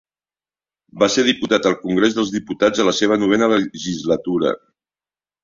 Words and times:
Va 1.03 1.09
ser 1.15 1.25
diputat 1.27 1.67
al 1.71 1.75
Congrés 1.81 2.15
dels 2.15 2.31
Diputats 2.37 2.81
a 2.81 2.87
la 2.89 2.95
seva 3.01 3.19
novena 3.25 3.53
legislatura. 3.53 4.57